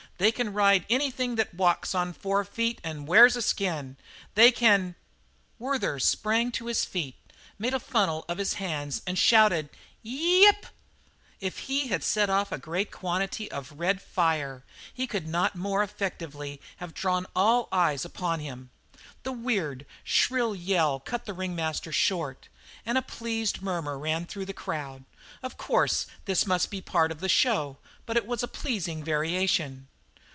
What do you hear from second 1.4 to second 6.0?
walks on four feet and wears a skin; they can" Werther